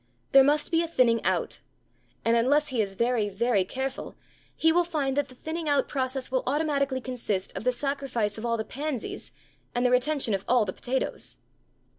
[0.31, 1.59] There must be a thinning out.
[2.25, 4.15] And, unless he is very, very careful,
[4.55, 8.43] he will find that the thinning out process will automatically consist of the sacrifice of
[8.43, 9.31] all the pansies
[9.75, 11.37] and the retention of all the potatoes.